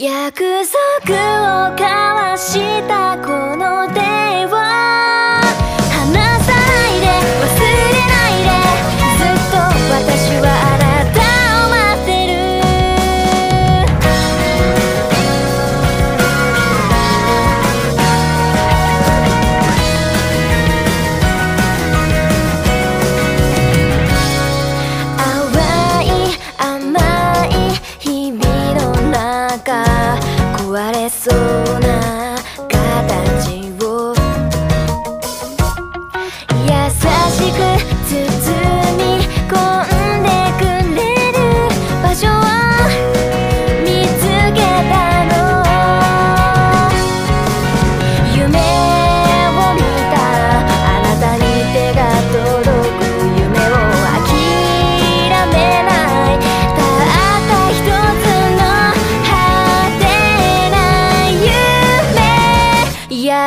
[0.00, 0.44] 約
[1.02, 5.37] 束を交わしたこの手話。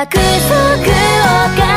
[0.02, 1.71] 約束を